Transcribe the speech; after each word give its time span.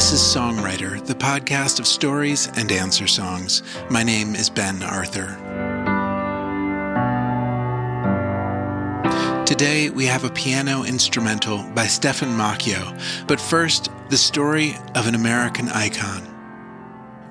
This 0.00 0.12
is 0.12 0.34
Songwriter, 0.34 1.04
the 1.04 1.14
podcast 1.14 1.78
of 1.78 1.86
stories 1.86 2.48
and 2.56 2.72
answer 2.72 3.06
songs. 3.06 3.62
My 3.90 4.02
name 4.02 4.34
is 4.34 4.48
Ben 4.48 4.82
Arthur. 4.82 5.36
Today 9.44 9.90
we 9.90 10.06
have 10.06 10.24
a 10.24 10.30
piano 10.30 10.84
instrumental 10.84 11.62
by 11.74 11.86
Stephan 11.86 12.30
Moccio, 12.30 12.98
but 13.26 13.38
first, 13.38 13.90
the 14.08 14.16
story 14.16 14.74
of 14.94 15.06
an 15.06 15.14
American 15.14 15.68
icon. 15.68 16.22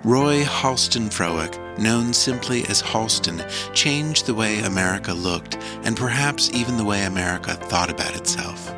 Roy 0.04 0.44
Halston 0.44 1.10
Frowick, 1.10 1.80
known 1.80 2.14
simply 2.14 2.66
as 2.68 2.84
Halston, 2.84 3.42
changed 3.74 4.28
the 4.28 4.36
way 4.36 4.60
America 4.60 5.12
looked 5.12 5.56
and 5.86 5.98
perhaps 5.98 6.52
even 6.54 6.78
the 6.78 6.86
way 6.86 7.06
America 7.06 7.56
thought 7.56 7.90
about 7.90 8.16
itself. 8.16 8.72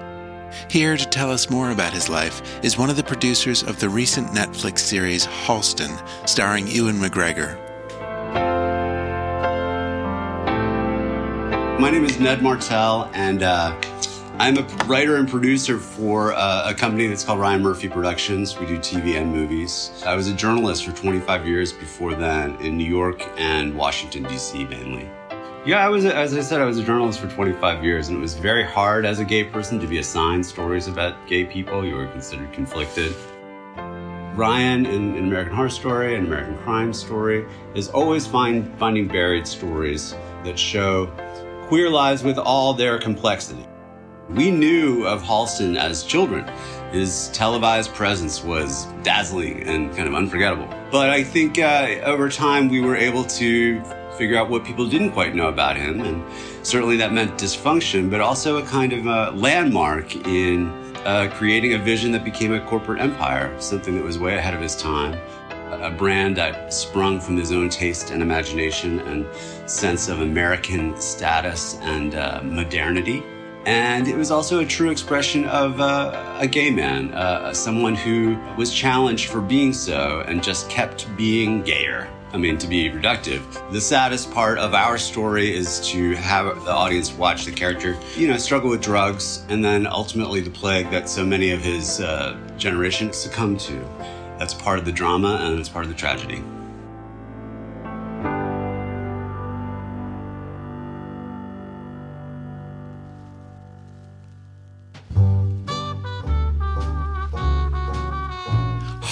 Here 0.70 0.98
to 0.98 1.05
tell 1.05 1.32
us 1.32 1.50
more 1.50 1.72
about 1.72 1.94
his 1.94 2.10
life 2.10 2.41
is 2.64 2.78
one 2.78 2.90
of 2.90 2.96
the 2.96 3.04
producers 3.04 3.64
of 3.64 3.80
the 3.80 3.90
recent 3.90 4.28
Netflix 4.30 4.80
series 4.80 5.26
Halston, 5.26 5.92
starring 6.28 6.68
Ewan 6.68 6.96
McGregor. 6.96 7.58
My 11.80 11.90
name 11.90 12.06
is 12.06 12.20
Ned 12.20 12.42
Martel, 12.42 13.09
and 13.14 13.42
uh, 13.42 13.76
I'm 14.38 14.58
a 14.58 14.64
writer 14.86 15.18
and 15.18 15.28
producer 15.28 15.78
for 15.78 16.34
uh, 16.34 16.70
a 16.70 16.73
company 16.73 17.08
that's 17.08 17.23
called 17.23 17.40
Ryan 17.40 17.62
Murphy 17.62 17.90
Productions. 17.90 18.58
We 18.58 18.66
do 18.66 18.78
TV 18.80 19.20
and 19.20 19.31
movies. 19.31 19.92
I 20.06 20.16
was 20.16 20.28
a 20.28 20.34
journalist 20.34 20.86
for 20.86 20.92
25 20.92 21.48
years 21.48 21.73
before 21.73 22.16
then 22.16 22.56
in 22.62 22.78
New 22.78 22.86
York 22.86 23.28
and 23.38 23.76
Washington, 23.76 24.23
D.C. 24.23 24.66
mainly. 24.66 25.09
Yeah, 25.64 25.86
I 25.86 25.90
was, 25.90 26.06
as 26.06 26.34
I 26.34 26.42
said, 26.42 26.60
I 26.60 26.66
was 26.66 26.80
a 26.80 26.84
journalist 26.84 27.20
for 27.20 27.28
25 27.28 27.84
years, 27.84 28.08
and 28.08 28.18
it 28.18 28.20
was 28.20 28.34
very 28.34 28.64
hard 28.64 29.06
as 29.06 29.20
a 29.20 29.24
gay 29.24 29.44
person 29.44 29.80
to 29.80 29.86
be 29.86 30.00
assigned 30.00 30.44
stories 30.44 30.88
about 30.88 31.28
gay 31.28 31.45
people. 31.45 31.86
You 31.86 31.98
were 31.98 32.08
considered 32.08 32.52
conflicted. 32.52 33.14
Ryan 34.34 34.88
in, 34.88 35.16
in 35.16 35.26
American 35.26 35.53
Horror 35.53 35.70
Story 35.70 36.16
and 36.16 36.26
American 36.26 36.58
Crime 36.64 36.92
Story 36.92 37.45
is 37.76 37.90
always 37.90 38.26
find, 38.26 38.76
finding 38.80 39.08
buried 39.08 39.45
stories 39.45 40.16
that 40.45 40.58
show 40.58 41.06
queer 41.68 41.92
lives 41.92 42.23
with 42.23 42.40
all 42.40 42.73
their 42.73 42.98
complexity. 42.98 43.68
We 44.31 44.50
knew 44.50 45.06
of 45.06 45.22
Halston 45.22 45.78
as 45.78 46.03
children. 46.03 46.50
His 46.92 47.30
televised 47.34 47.94
presence 47.94 48.44
was 48.44 48.88
dazzling 49.03 49.62
and 49.68 49.96
kind 49.96 50.08
of 50.08 50.16
unforgettable. 50.16 50.73
But 50.92 51.12
I 51.12 51.23
think 51.23 51.59
uh, 51.59 52.00
over 52.03 52.30
time 52.30 52.68
we 52.68 52.81
were 52.81 52.96
able 52.96 53.25
to 53.25 53.84
figure 54.22 54.38
out 54.38 54.52
what 54.52 54.64
people 54.64 54.88
didn't 54.88 55.14
quite 55.14 55.33
know 55.33 55.47
about 55.47 55.75
him. 55.75 56.00
And 56.02 56.23
certainly 56.61 56.95
that 56.97 57.11
meant 57.11 57.31
dysfunction, 57.39 58.08
but 58.08 58.22
also 58.22 58.58
a 58.58 58.63
kind 58.67 58.94
of 58.94 59.08
a 59.08 59.31
landmark 59.31 60.16
in 60.28 60.67
uh, 61.08 61.28
creating 61.33 61.73
a 61.73 61.80
vision 61.80 62.11
that 62.11 62.23
became 62.23 62.53
a 62.53 62.63
corporate 62.67 63.02
empire, 63.02 63.59
something 63.59 63.95
that 63.95 64.03
was 64.03 64.19
way 64.19 64.38
ahead 64.38 64.53
of 64.53 64.61
his 64.61 64.75
time. 64.75 65.19
A 65.72 65.89
brand 65.89 66.38
that 66.38 66.72
sprung 66.72 67.19
from 67.19 67.36
his 67.36 67.52
own 67.52 67.67
taste 67.69 68.11
and 68.11 68.22
imagination 68.22 69.00
and 69.00 69.25
sense 69.67 70.08
of 70.08 70.22
American 70.22 70.95
status 71.02 71.80
and 71.81 72.13
uh, 72.13 72.41
modernity. 72.44 73.23
And 73.66 74.08
it 74.08 74.16
was 74.16 74.30
also 74.30 74.59
a 74.59 74.66
true 74.66 74.91
expression 74.91 75.45
of 75.45 75.81
uh, 75.81 76.38
a 76.39 76.45
gay 76.45 76.69
man, 76.69 77.11
uh, 77.16 77.56
someone 77.56 77.95
who 77.95 78.38
was 78.56 78.72
challenged 78.72 79.30
for 79.30 79.41
being 79.41 79.73
so 79.73 80.23
and 80.28 80.44
just 80.44 80.69
kept 80.69 81.08
being 81.17 81.63
gayer. 81.63 82.08
I 82.34 82.38
mean, 82.38 82.58
to 82.60 82.68
be 82.68 82.90
reductive. 82.90 83.42
The 83.72 83.82
saddest 83.82 84.32
part 84.32 84.58
of 84.58 84.74
our 84.74 84.98
story 84.98 85.54
is 85.54 85.82
to 85.90 86.16
have 86.16 86.64
the 86.64 86.72
audience 86.72 87.12
watch 87.12 87.44
the 87.46 87.52
character, 87.52 87.98
you 88.16 88.28
know, 88.28 88.38
struggle 88.38 88.70
with 88.70 88.82
drugs 88.82 89.46
and 89.50 89.64
then 89.64 89.86
ultimately 89.86 90.40
the 90.40 90.50
plague 90.50 90.90
that 90.92 91.09
so 91.09 91.26
many 91.26 91.52
of 91.52 91.62
his 91.62 92.00
uh, 92.00 92.38
generation 92.58 93.12
succumb 93.12 93.58
to. 93.58 93.86
That's 94.40 94.53
part 94.53 94.80
of 94.80 94.86
the 94.86 94.94
drama 94.94 95.40
and 95.41 95.59
it's 95.59 95.70
part 95.70 95.84
of 95.84 95.91
the 95.91 95.97
tragedy. 95.97 96.41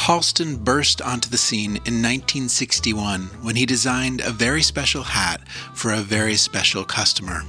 Halston 0.09 0.58
burst 0.58 1.03
onto 1.03 1.30
the 1.30 1.38
scene 1.38 1.75
in 1.86 2.02
1961 2.02 3.25
when 3.44 3.56
he 3.56 3.68
designed 3.68 4.22
a 4.22 4.31
very 4.31 4.64
special 4.64 5.03
hat 5.03 5.47
for 5.75 5.94
a 5.94 5.97
very 5.97 6.34
special 6.34 6.84
customer. 6.84 7.44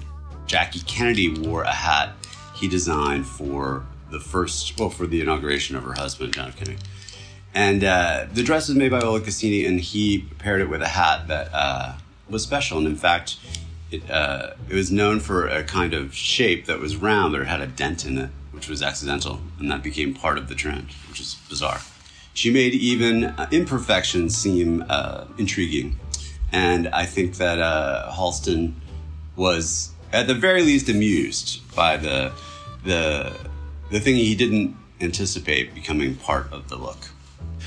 Jackie 0.47 0.81
Kennedy 0.81 1.41
wore 1.41 1.62
a 1.62 1.72
hat 1.72 2.12
he 2.54 2.69
designed 2.69 3.26
for 3.26 3.87
the 4.10 4.21
first, 4.21 4.78
well, 4.78 4.91
for 4.91 5.06
the 5.06 5.22
inauguration 5.22 5.75
of 5.75 5.84
her 5.84 5.94
husband, 5.94 6.34
John 6.34 6.48
F. 6.48 6.59
Kennedy. 6.59 6.76
And 7.54 7.82
uh, 7.82 8.26
the 8.31 8.43
dress 8.43 8.69
was 8.69 8.77
made 8.77 8.91
by 8.91 9.00
Oleg 9.00 9.25
Cassini, 9.25 9.65
and 9.65 9.81
he 9.81 10.27
paired 10.38 10.60
it 10.60 10.69
with 10.69 10.82
a 10.82 10.88
hat 10.88 11.28
that 11.28 11.48
uh, 11.54 11.94
was 12.28 12.42
special. 12.42 12.77
And 12.77 12.87
in 12.87 12.97
fact, 12.97 13.38
it, 13.91 14.10
uh, 14.10 14.50
it 14.69 14.75
was 14.75 14.92
known 14.92 15.21
for 15.21 15.48
a 15.48 15.65
kind 15.65 15.94
of 15.94 16.15
shape 16.15 16.66
that 16.66 16.78
was 16.78 16.94
round, 16.94 17.32
but 17.32 17.47
had 17.47 17.62
a 17.62 17.66
dent 17.66 18.04
in 18.04 18.19
it, 18.19 18.28
which 18.50 18.69
was 18.69 18.82
accidental. 18.82 19.41
And 19.59 19.71
that 19.71 19.82
became 19.82 20.12
part 20.12 20.37
of 20.37 20.48
the 20.50 20.54
trend, 20.54 20.88
which 21.09 21.21
is 21.21 21.37
bizarre. 21.48 21.81
She 22.40 22.50
made 22.50 22.72
even 22.72 23.24
uh, 23.24 23.48
imperfections 23.50 24.34
seem 24.34 24.82
uh, 24.88 25.26
intriguing. 25.36 25.98
And 26.52 26.88
I 26.88 27.04
think 27.04 27.36
that 27.36 27.60
uh, 27.60 28.10
Halston 28.10 28.72
was, 29.36 29.90
at 30.10 30.26
the 30.26 30.32
very 30.32 30.62
least, 30.62 30.88
amused 30.88 31.60
by 31.76 31.98
the, 31.98 32.32
the, 32.82 33.36
the 33.90 34.00
thing 34.00 34.14
he 34.14 34.34
didn't 34.34 34.74
anticipate 35.02 35.74
becoming 35.74 36.16
part 36.16 36.50
of 36.50 36.70
the 36.70 36.76
look. 36.76 37.10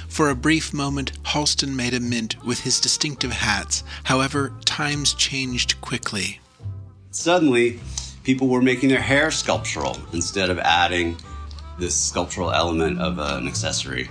For 0.08 0.32
a 0.32 0.36
brief 0.36 0.74
moment, 0.74 1.22
Halston 1.22 1.76
made 1.76 1.94
a 1.94 2.00
mint 2.00 2.44
with 2.44 2.62
his 2.62 2.80
distinctive 2.80 3.32
hats. 3.32 3.84
However, 4.06 4.56
times 4.66 5.14
changed 5.14 5.82
quickly. 5.82 6.40
Suddenly, 7.12 7.80
people 8.24 8.48
were 8.48 8.64
making 8.64 8.90
their 8.90 9.02
hair 9.02 9.30
sculptural 9.30 10.00
instead 10.14 10.50
of 10.50 10.58
adding 10.58 11.16
this 11.78 11.96
sculptural 11.96 12.52
element 12.52 13.00
of 13.00 13.20
an 13.20 13.48
accessory. 13.48 14.10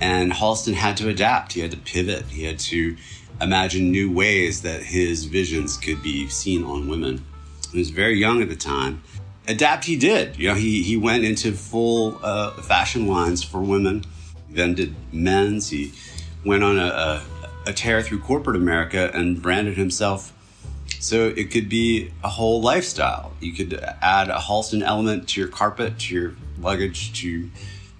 And 0.00 0.32
Halston 0.32 0.74
had 0.74 0.96
to 0.98 1.08
adapt. 1.08 1.52
He 1.52 1.60
had 1.60 1.70
to 1.70 1.76
pivot. 1.76 2.26
He 2.26 2.44
had 2.44 2.58
to 2.60 2.96
imagine 3.40 3.90
new 3.90 4.10
ways 4.10 4.62
that 4.62 4.82
his 4.82 5.24
visions 5.24 5.76
could 5.76 6.02
be 6.02 6.28
seen 6.28 6.64
on 6.64 6.88
women. 6.88 7.24
He 7.72 7.78
was 7.78 7.90
very 7.90 8.18
young 8.18 8.42
at 8.42 8.48
the 8.48 8.56
time. 8.56 9.02
Adapt 9.46 9.84
he 9.84 9.96
did. 9.96 10.38
You 10.38 10.48
know, 10.48 10.54
he, 10.54 10.82
he 10.82 10.96
went 10.96 11.24
into 11.24 11.52
full 11.52 12.18
uh, 12.22 12.52
fashion 12.62 13.06
lines 13.06 13.42
for 13.42 13.60
women. 13.60 14.04
He 14.48 14.54
then 14.54 14.74
did 14.74 14.94
men's. 15.12 15.68
He 15.70 15.92
went 16.44 16.62
on 16.62 16.78
a, 16.78 16.86
a, 16.86 17.22
a 17.66 17.72
tear 17.72 18.02
through 18.02 18.20
corporate 18.20 18.56
America 18.56 19.10
and 19.12 19.40
branded 19.42 19.76
himself 19.76 20.32
so 21.00 21.28
it 21.36 21.50
could 21.50 21.68
be 21.68 22.10
a 22.22 22.28
whole 22.28 22.62
lifestyle. 22.62 23.32
You 23.40 23.52
could 23.52 23.74
add 24.00 24.30
a 24.30 24.38
Halston 24.38 24.82
element 24.82 25.28
to 25.30 25.40
your 25.40 25.48
carpet, 25.48 25.98
to 26.00 26.14
your 26.14 26.34
luggage, 26.58 27.20
to 27.20 27.50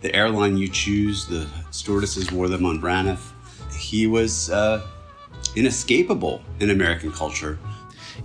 the 0.04 0.14
airline 0.14 0.58
you 0.58 0.68
choose. 0.68 1.26
The 1.26 1.48
stewardesses 1.70 2.30
wore 2.30 2.48
them 2.48 2.66
on 2.66 2.78
Braniff. 2.78 3.32
He 3.74 4.06
was 4.06 4.50
uh, 4.50 4.86
inescapable 5.56 6.42
in 6.60 6.68
American 6.68 7.10
culture. 7.10 7.58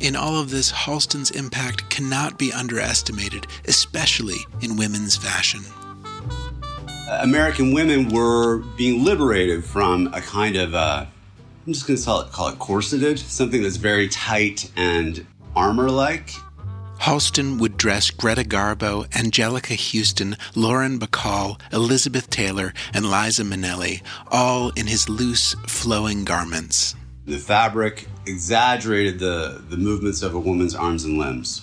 In 0.01 0.15
all 0.15 0.37
of 0.37 0.49
this, 0.49 0.69
Halston's 0.71 1.31
impact 1.31 1.89
cannot 1.89 2.37
be 2.37 2.51
underestimated, 2.51 3.47
especially 3.65 4.39
in 4.61 4.75
women's 4.75 5.15
fashion. 5.15 5.61
American 7.21 7.73
women 7.73 8.09
were 8.09 8.57
being 8.77 9.03
liberated 9.03 9.63
from 9.63 10.13
a 10.13 10.21
kind 10.21 10.57
of, 10.57 10.75
uh, 10.75 11.05
I'm 11.65 11.73
just 11.73 11.87
going 11.87 11.97
to 11.97 12.05
call 12.05 12.21
it, 12.21 12.31
call 12.33 12.49
it 12.49 12.59
corseted, 12.59 13.17
something 13.17 13.63
that's 13.63 13.77
very 13.77 14.09
tight 14.09 14.69
and 14.75 15.25
armor 15.55 15.89
like. 15.89 16.31
Halston 16.99 17.59
would 17.59 17.77
dress 17.77 18.11
Greta 18.11 18.43
Garbo, 18.43 19.07
Anjelica 19.11 19.75
Huston, 19.75 20.35
Lauren 20.53 20.99
Bacall, 20.99 21.59
Elizabeth 21.71 22.29
Taylor, 22.29 22.73
and 22.93 23.09
Liza 23.09 23.43
Minnelli, 23.43 24.01
all 24.29 24.71
in 24.71 24.85
his 24.85 25.07
loose, 25.07 25.55
flowing 25.65 26.25
garments. 26.25 26.95
The 27.25 27.37
fabric 27.37 28.05
exaggerated 28.25 29.17
the, 29.17 29.63
the 29.69 29.77
movements 29.77 30.21
of 30.21 30.35
a 30.35 30.39
woman's 30.39 30.75
arms 30.75 31.05
and 31.05 31.17
limbs, 31.17 31.61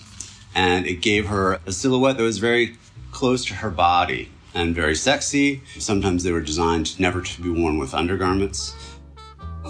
and 0.54 0.86
it 0.86 1.02
gave 1.02 1.26
her 1.26 1.60
a 1.66 1.72
silhouette 1.72 2.16
that 2.16 2.22
was 2.22 2.38
very 2.38 2.78
close 3.12 3.44
to 3.44 3.54
her 3.54 3.70
body 3.70 4.30
and 4.54 4.74
very 4.74 4.94
sexy. 4.94 5.60
Sometimes 5.78 6.24
they 6.24 6.32
were 6.32 6.40
designed 6.40 6.98
never 6.98 7.20
to 7.20 7.42
be 7.42 7.50
worn 7.50 7.78
with 7.78 7.92
undergarments. 7.92 8.74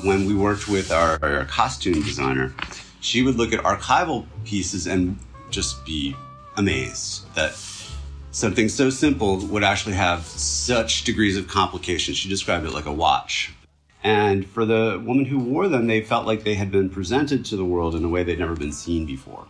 When 0.04 0.26
we 0.26 0.34
worked 0.34 0.68
with 0.68 0.92
our, 0.92 1.18
our 1.22 1.44
costume 1.46 2.02
designer, 2.02 2.54
she 3.00 3.22
would 3.22 3.34
look 3.34 3.52
at 3.52 3.64
archival 3.64 4.26
pieces 4.44 4.86
and 4.86 5.18
just 5.50 5.84
be 5.84 6.16
amazed 6.56 7.32
that 7.34 7.54
something 8.30 8.68
so 8.68 8.90
simple 8.90 9.38
would 9.46 9.64
actually 9.64 9.94
have 9.94 10.24
such 10.24 11.04
degrees 11.04 11.36
of 11.36 11.48
complication. 11.48 12.14
She 12.14 12.28
described 12.28 12.66
it 12.66 12.72
like 12.72 12.86
a 12.86 12.92
watch. 12.92 13.52
And 14.04 14.46
for 14.46 14.64
the 14.64 15.02
woman 15.04 15.24
who 15.24 15.38
wore 15.38 15.68
them, 15.68 15.86
they 15.86 16.00
felt 16.02 16.26
like 16.26 16.44
they 16.44 16.54
had 16.54 16.70
been 16.70 16.90
presented 16.90 17.44
to 17.46 17.56
the 17.56 17.64
world 17.64 17.94
in 17.94 18.04
a 18.04 18.08
way 18.08 18.22
they'd 18.22 18.38
never 18.38 18.54
been 18.54 18.72
seen 18.72 19.06
before. 19.06 19.46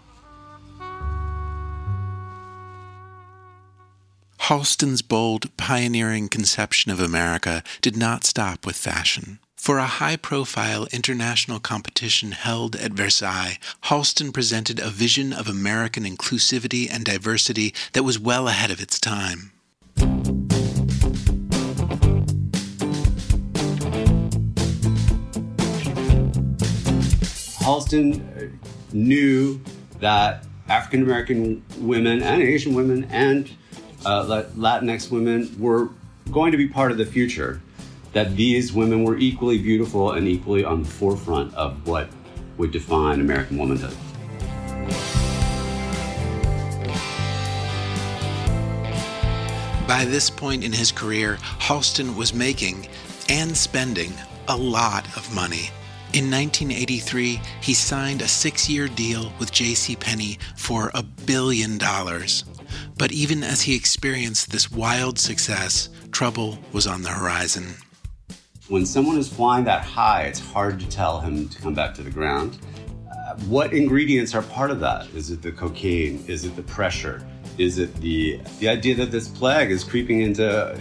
Halston's 4.38 5.02
bold, 5.02 5.54
pioneering 5.56 6.28
conception 6.28 6.92
of 6.92 7.00
America 7.00 7.64
did 7.80 7.96
not 7.96 8.22
stop 8.22 8.64
with 8.64 8.76
fashion. 8.76 9.40
For 9.56 9.78
a 9.78 9.86
high 9.86 10.16
profile 10.16 10.86
international 10.92 11.58
competition 11.58 12.32
held 12.32 12.76
at 12.76 12.92
Versailles, 12.92 13.58
Halston 13.84 14.32
presented 14.32 14.78
a 14.78 14.90
vision 14.90 15.32
of 15.32 15.48
American 15.48 16.04
inclusivity 16.04 16.88
and 16.90 17.04
diversity 17.04 17.74
that 17.92 18.04
was 18.04 18.18
well 18.18 18.48
ahead 18.48 18.70
of 18.70 18.80
its 18.80 19.00
time. 19.00 19.52
Halston 27.58 28.52
knew 28.92 29.60
that 29.98 30.44
African 30.68 31.02
American 31.02 31.64
women 31.78 32.22
and 32.22 32.42
Asian 32.42 32.74
women 32.74 33.04
and 33.10 33.50
uh, 34.04 34.44
Latinx 34.56 35.10
women 35.10 35.52
were 35.58 35.88
going 36.30 36.52
to 36.52 36.58
be 36.58 36.68
part 36.68 36.92
of 36.92 36.98
the 36.98 37.06
future. 37.06 37.60
That 38.16 38.34
these 38.34 38.72
women 38.72 39.04
were 39.04 39.18
equally 39.18 39.58
beautiful 39.58 40.12
and 40.12 40.26
equally 40.26 40.64
on 40.64 40.82
the 40.82 40.88
forefront 40.88 41.54
of 41.54 41.86
what 41.86 42.08
would 42.56 42.70
define 42.70 43.20
American 43.20 43.58
womanhood. 43.58 43.94
By 49.86 50.06
this 50.06 50.30
point 50.30 50.64
in 50.64 50.72
his 50.72 50.90
career, 50.90 51.36
Halston 51.60 52.16
was 52.16 52.32
making 52.32 52.88
and 53.28 53.54
spending 53.54 54.14
a 54.48 54.56
lot 54.56 55.04
of 55.14 55.34
money. 55.34 55.68
In 56.14 56.30
1983, 56.30 57.38
he 57.60 57.74
signed 57.74 58.22
a 58.22 58.28
six 58.28 58.66
year 58.66 58.88
deal 58.88 59.30
with 59.38 59.52
J.C. 59.52 59.94
Penney 59.94 60.38
for 60.56 60.90
a 60.94 61.02
billion 61.02 61.76
dollars. 61.76 62.44
But 62.96 63.12
even 63.12 63.42
as 63.42 63.60
he 63.60 63.76
experienced 63.76 64.52
this 64.52 64.72
wild 64.72 65.18
success, 65.18 65.90
trouble 66.12 66.58
was 66.72 66.86
on 66.86 67.02
the 67.02 67.10
horizon. 67.10 67.74
When 68.68 68.84
someone 68.84 69.16
is 69.16 69.28
flying 69.28 69.64
that 69.66 69.84
high, 69.84 70.22
it's 70.22 70.40
hard 70.40 70.80
to 70.80 70.88
tell 70.88 71.20
him 71.20 71.48
to 71.50 71.62
come 71.62 71.72
back 71.72 71.94
to 71.94 72.02
the 72.02 72.10
ground. 72.10 72.58
Uh, 73.08 73.36
what 73.46 73.72
ingredients 73.72 74.34
are 74.34 74.42
part 74.42 74.72
of 74.72 74.80
that? 74.80 75.06
Is 75.14 75.30
it 75.30 75.40
the 75.40 75.52
cocaine? 75.52 76.24
Is 76.26 76.44
it 76.44 76.56
the 76.56 76.64
pressure? 76.64 77.24
Is 77.58 77.78
it 77.78 77.94
the 78.00 78.40
the 78.58 78.68
idea 78.68 78.96
that 78.96 79.12
this 79.12 79.28
plague 79.28 79.70
is 79.70 79.84
creeping 79.84 80.22
into 80.22 80.76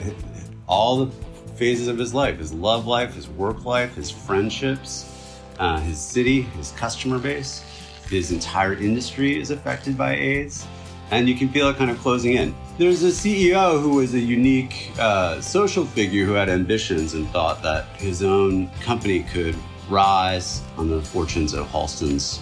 all 0.67 1.05
the 1.05 1.11
phases 1.57 1.87
of 1.87 1.99
his 1.99 2.11
life, 2.11 2.39
his 2.39 2.51
love 2.51 2.87
life, 2.87 3.13
his 3.13 3.29
work 3.29 3.65
life, 3.65 3.93
his 3.93 4.09
friendships, 4.09 5.39
uh, 5.59 5.79
his 5.79 5.99
city, 5.99 6.41
his 6.41 6.71
customer 6.71 7.19
base, 7.19 7.63
his 8.09 8.31
entire 8.31 8.73
industry 8.73 9.39
is 9.39 9.51
affected 9.51 9.95
by 9.95 10.15
AIDS 10.15 10.65
and 11.11 11.29
you 11.29 11.35
can 11.35 11.49
feel 11.49 11.69
it 11.69 11.77
kind 11.77 11.91
of 11.91 11.97
closing 11.99 12.33
in. 12.33 12.55
There's 12.77 13.03
a 13.03 13.07
CEO 13.07 13.81
who 13.81 13.91
was 13.91 14.13
a 14.13 14.19
unique 14.19 14.91
uh, 14.99 15.39
social 15.39 15.85
figure 15.85 16.25
who 16.25 16.33
had 16.33 16.49
ambitions 16.49 17.13
and 17.13 17.27
thought 17.29 17.61
that 17.63 17.85
his 17.97 18.23
own 18.23 18.69
company 18.81 19.23
could 19.23 19.55
rise 19.89 20.61
on 20.77 20.89
the 20.89 21.01
fortunes 21.01 21.53
of 21.53 21.67
Halston's 21.67 22.41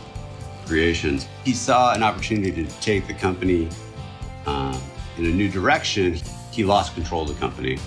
creations. 0.65 1.27
He 1.43 1.53
saw 1.53 1.93
an 1.93 2.03
opportunity 2.03 2.65
to 2.65 2.79
take 2.79 3.05
the 3.07 3.13
company 3.13 3.69
uh, 4.45 4.79
in 5.17 5.25
a 5.25 5.29
new 5.29 5.49
direction. 5.49 6.19
He 6.51 6.63
lost 6.63 6.95
control 6.95 7.23
of 7.23 7.27
the 7.27 7.35
company. 7.35 7.77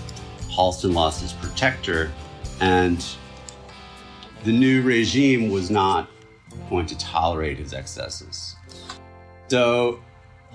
Halston 0.50 0.94
lost 0.94 1.20
his 1.20 1.32
protector, 1.32 2.11
and 2.61 3.05
the 4.44 4.52
new 4.52 4.82
regime 4.82 5.50
was 5.50 5.70
not 5.70 6.08
going 6.70 6.87
to 6.87 6.96
tolerate 6.99 7.58
his 7.58 7.75
excesses. 7.75 8.56
So 9.49 10.00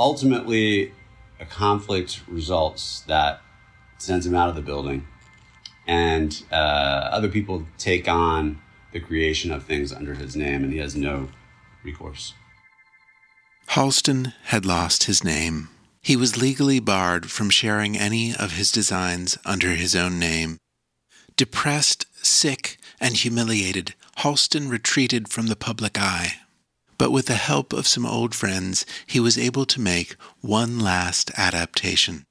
ultimately, 0.02 0.92
a 1.40 1.46
conflict 1.46 2.22
results 2.28 3.02
that 3.02 3.40
sends 4.00 4.26
him 4.26 4.34
out 4.34 4.50
of 4.50 4.56
the 4.56 4.62
building, 4.62 5.08
and 5.86 6.44
uh, 6.52 6.56
other 6.56 7.30
people 7.30 7.68
take 7.78 8.08
on 8.08 8.60
the 8.94 9.00
creation 9.00 9.52
of 9.52 9.64
things 9.64 9.94
under 9.94 10.16
his 10.16 10.36
name, 10.36 10.64
and 10.64 10.74
he 10.74 10.80
has 10.80 10.96
no 10.96 11.30
recourse. 11.84 12.34
Halston 13.70 14.34
had 14.46 14.66
lost 14.66 15.04
his 15.04 15.24
name. 15.24 15.70
He 16.02 16.16
was 16.16 16.42
legally 16.42 16.80
barred 16.80 17.30
from 17.30 17.52
sharing 17.52 17.96
any 17.96 18.36
of 18.36 18.54
his 18.54 18.72
designs 18.72 19.38
under 19.46 19.70
his 19.70 19.96
own 19.96 20.18
name. 20.18 20.58
Depressed, 21.38 22.08
sick, 22.26 22.78
and 23.00 23.16
humiliated, 23.16 23.94
Halston 24.18 24.68
retreated 24.68 25.30
from 25.30 25.46
the 25.46 25.56
public 25.56 25.98
eye 25.98 26.42
but 27.02 27.12
with 27.12 27.26
the 27.26 27.34
help 27.34 27.74
of 27.74 27.88
some 27.88 28.06
old 28.06 28.36
friends, 28.36 28.86
he 29.08 29.20
was 29.20 29.36
able 29.36 29.66
to 29.66 29.82
make 29.82 30.16
one 30.42 30.78
last 30.78 31.32
adaptation. 31.36 32.28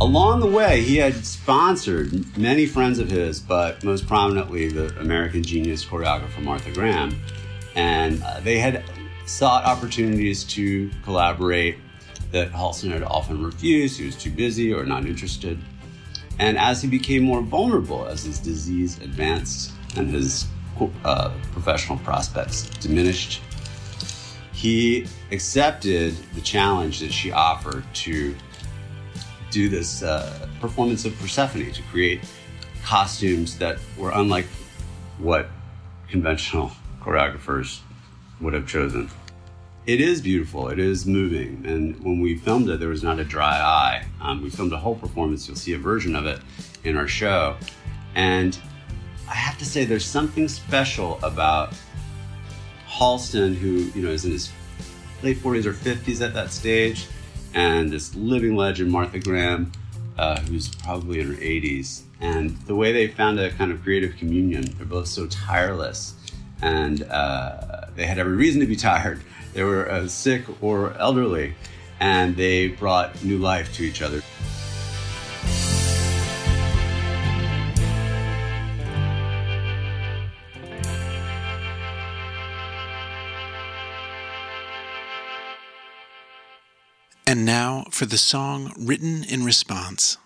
Along 0.00 0.38
the 0.38 0.46
way, 0.46 0.82
he 0.82 0.98
had 0.98 1.16
sponsored 1.24 2.12
many 2.38 2.64
friends 2.64 3.00
of 3.00 3.10
his, 3.10 3.40
but 3.40 3.82
most 3.82 4.06
prominently 4.06 4.68
the 4.68 4.96
American 5.00 5.42
genius 5.42 5.84
choreographer 5.84 6.44
Martha 6.44 6.70
Graham. 6.70 7.20
And 7.74 8.22
uh, 8.22 8.38
they 8.38 8.60
had 8.60 8.84
sought 9.26 9.64
opportunities 9.64 10.44
to 10.44 10.92
collaborate 11.02 11.76
that 12.30 12.52
Halston 12.52 12.92
had 12.92 13.02
often 13.02 13.44
refused. 13.44 13.98
He 13.98 14.06
was 14.06 14.14
too 14.14 14.30
busy 14.30 14.72
or 14.72 14.84
not 14.84 15.06
interested. 15.06 15.58
And 16.42 16.58
as 16.58 16.82
he 16.82 16.88
became 16.88 17.22
more 17.22 17.40
vulnerable, 17.40 18.04
as 18.04 18.24
his 18.24 18.40
disease 18.40 18.98
advanced 18.98 19.70
and 19.96 20.10
his 20.10 20.44
uh, 21.04 21.30
professional 21.52 21.98
prospects 21.98 22.64
diminished, 22.80 23.40
he 24.52 25.06
accepted 25.30 26.16
the 26.34 26.40
challenge 26.40 26.98
that 26.98 27.12
she 27.12 27.30
offered 27.30 27.84
to 27.94 28.34
do 29.52 29.68
this 29.68 30.02
uh, 30.02 30.48
performance 30.60 31.04
of 31.04 31.16
Persephone, 31.20 31.70
to 31.70 31.82
create 31.92 32.20
costumes 32.82 33.56
that 33.58 33.78
were 33.96 34.10
unlike 34.10 34.46
what 35.18 35.48
conventional 36.08 36.72
choreographers 37.00 37.82
would 38.40 38.52
have 38.52 38.66
chosen 38.66 39.08
it 39.86 40.00
is 40.00 40.20
beautiful. 40.20 40.68
It 40.68 40.78
is 40.78 41.06
moving. 41.06 41.64
And 41.66 41.98
when 42.04 42.20
we 42.20 42.36
filmed 42.36 42.68
it, 42.68 42.78
there 42.78 42.88
was 42.88 43.02
not 43.02 43.18
a 43.18 43.24
dry 43.24 43.58
eye. 43.58 44.04
Um, 44.20 44.42
we 44.42 44.50
filmed 44.50 44.72
a 44.72 44.76
whole 44.76 44.94
performance. 44.94 45.48
You'll 45.48 45.56
see 45.56 45.72
a 45.72 45.78
version 45.78 46.14
of 46.14 46.26
it 46.26 46.40
in 46.84 46.96
our 46.96 47.08
show. 47.08 47.56
And 48.14 48.58
I 49.28 49.34
have 49.34 49.58
to 49.58 49.64
say, 49.64 49.84
there's 49.84 50.04
something 50.04 50.46
special 50.46 51.18
about 51.22 51.74
Halston, 52.88 53.54
who 53.54 53.90
you 53.98 54.02
know 54.02 54.10
is 54.10 54.24
in 54.24 54.32
his 54.32 54.52
late 55.22 55.38
40s 55.38 55.64
or 55.64 55.72
50s 55.72 56.20
at 56.20 56.34
that 56.34 56.52
stage, 56.52 57.06
and 57.54 57.90
this 57.90 58.14
living 58.14 58.56
legend, 58.56 58.90
Martha 58.90 59.18
Graham, 59.18 59.72
uh, 60.18 60.40
who's 60.40 60.74
probably 60.74 61.20
in 61.20 61.28
her 61.28 61.40
80s. 61.40 62.02
And 62.20 62.56
the 62.66 62.74
way 62.74 62.92
they 62.92 63.08
found 63.08 63.40
a 63.40 63.50
kind 63.50 63.72
of 63.72 63.82
creative 63.82 64.16
communion, 64.16 64.64
they're 64.76 64.86
both 64.86 65.08
so 65.08 65.26
tireless, 65.26 66.14
and 66.60 67.02
uh, 67.04 67.71
they 67.94 68.06
had 68.06 68.18
every 68.18 68.36
reason 68.36 68.60
to 68.60 68.66
be 68.66 68.76
tired 68.76 69.20
they 69.52 69.62
were 69.62 69.90
uh, 69.90 70.08
sick 70.08 70.44
or 70.62 70.94
elderly, 70.94 71.54
and 72.00 72.36
they 72.36 72.68
brought 72.68 73.22
new 73.22 73.38
life 73.38 73.74
to 73.74 73.82
each 73.84 74.00
other. 74.00 74.22
And 87.26 87.46
now 87.46 87.86
for 87.90 88.04
the 88.04 88.18
song 88.18 88.72
written 88.76 89.24
in 89.24 89.44
response. 89.44 90.18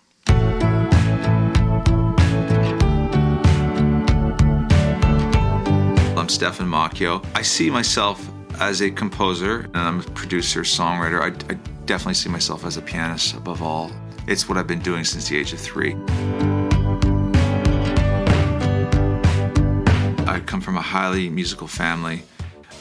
I'm 6.27 6.31
Stephan 6.31 6.67
Moccio. 6.67 7.25
I 7.33 7.41
see 7.41 7.69
myself 7.69 8.29
as 8.59 8.81
a 8.81 8.91
composer, 8.91 9.61
and 9.61 9.77
I'm 9.77 10.01
a 10.01 10.03
producer, 10.03 10.59
songwriter, 10.59 11.21
I, 11.21 11.27
I 11.27 11.55
definitely 11.85 12.15
see 12.15 12.27
myself 12.27 12.65
as 12.65 12.75
a 12.75 12.81
pianist 12.81 13.33
above 13.35 13.63
all. 13.63 13.93
It's 14.27 14.49
what 14.49 14.57
I've 14.57 14.67
been 14.67 14.81
doing 14.81 15.05
since 15.05 15.29
the 15.29 15.37
age 15.37 15.53
of 15.53 15.59
three. 15.61 15.93
I 20.27 20.41
come 20.45 20.59
from 20.59 20.75
a 20.75 20.81
highly 20.81 21.29
musical 21.29 21.65
family, 21.65 22.23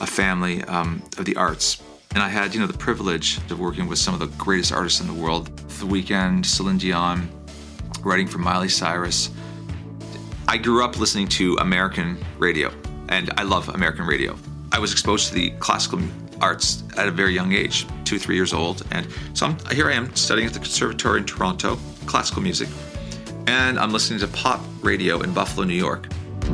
a 0.00 0.08
family 0.08 0.64
um, 0.64 1.00
of 1.16 1.24
the 1.24 1.36
arts. 1.36 1.80
And 2.16 2.24
I 2.24 2.28
had, 2.28 2.52
you 2.52 2.58
know, 2.58 2.66
the 2.66 2.76
privilege 2.76 3.36
of 3.48 3.60
working 3.60 3.86
with 3.86 4.00
some 4.00 4.12
of 4.12 4.18
the 4.18 4.26
greatest 4.36 4.72
artists 4.72 5.00
in 5.00 5.06
the 5.06 5.14
world. 5.14 5.56
The 5.56 5.86
Weeknd, 5.86 6.44
Celine 6.44 6.78
Dion, 6.78 7.30
writing 8.02 8.26
for 8.26 8.38
Miley 8.38 8.68
Cyrus. 8.68 9.30
I 10.48 10.56
grew 10.56 10.84
up 10.84 10.98
listening 10.98 11.28
to 11.28 11.56
American 11.60 12.18
radio, 12.38 12.72
and 13.08 13.32
I 13.36 13.42
love 13.42 13.68
American 13.68 14.06
radio. 14.06 14.36
I 14.72 14.78
was 14.78 14.92
exposed 14.92 15.28
to 15.28 15.34
the 15.34 15.50
classical 15.58 16.00
arts 16.40 16.84
at 16.96 17.08
a 17.08 17.10
very 17.10 17.32
young 17.32 17.52
age, 17.52 17.86
two, 18.04 18.18
three 18.18 18.34
years 18.34 18.52
old. 18.52 18.84
And 18.90 19.06
so 19.34 19.46
I'm, 19.46 19.58
here 19.74 19.88
I 19.88 19.94
am 19.94 20.14
studying 20.14 20.46
at 20.46 20.52
the 20.52 20.60
Conservatory 20.60 21.20
in 21.20 21.26
Toronto, 21.26 21.78
classical 22.06 22.42
music. 22.42 22.68
And 23.46 23.78
I'm 23.78 23.92
listening 23.92 24.18
to 24.20 24.28
pop 24.28 24.60
radio 24.82 25.20
in 25.20 25.32
Buffalo, 25.32 25.64
New 25.66 25.74
York. 25.74 26.08
You 26.44 26.52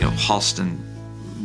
know, 0.00 0.14
Halston 0.16 0.78